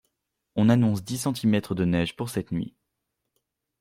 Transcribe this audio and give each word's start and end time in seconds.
On 0.55 0.69
annonce 0.69 1.03
dix 1.03 1.19
centimètres 1.19 1.75
de 1.75 1.85
neige 1.85 2.15
pour 2.15 2.31
cette 2.31 2.51
nuit. 2.51 2.75